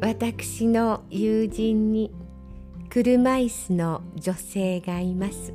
[0.00, 2.12] 私の友人に
[2.90, 5.52] 車椅子の女性がいます。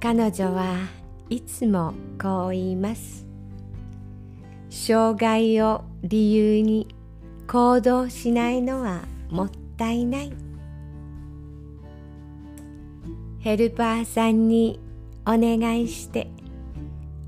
[0.00, 0.76] 彼女は
[1.28, 3.26] いつもこう言います。
[4.68, 6.94] 障害を理由に
[7.46, 10.32] 行動しないのはもったいない。
[13.40, 14.78] ヘルパーさんに
[15.22, 16.30] お願いして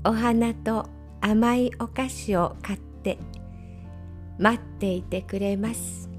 [0.05, 0.87] お花と
[1.21, 3.17] 甘いお菓子を買って
[4.37, 6.09] 待っていてくれます。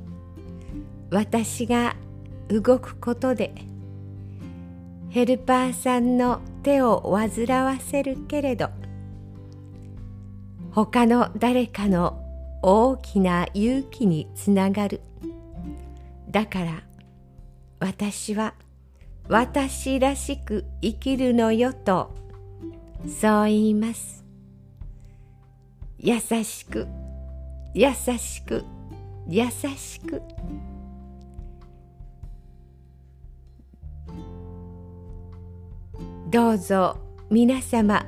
[1.10, 1.96] 私が
[2.48, 3.54] 動くことで
[5.10, 8.68] ヘルパーさんの手を煩わせるけれど
[10.72, 12.20] 他の誰かの
[12.62, 15.00] 大きな勇気につながる。
[16.30, 16.82] だから
[17.78, 18.54] 私は
[19.28, 22.12] 私らしく生きるのよと
[23.06, 24.24] そう言います。
[25.98, 26.88] 優しく
[27.74, 28.64] 優しく
[29.26, 30.22] 優しく
[36.30, 36.96] どうぞ
[37.30, 38.06] 皆様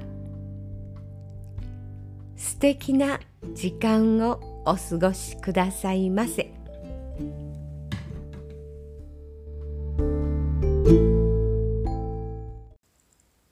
[2.36, 3.18] 素敵な
[3.54, 6.56] 時間をお過ごしくださいませ。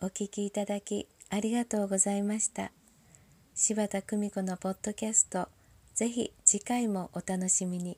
[0.01, 2.73] お聞きいただきありがとうございました
[3.55, 5.49] 柴田久美子のポッドキャスト
[5.95, 7.97] ぜひ次回もお楽しみに。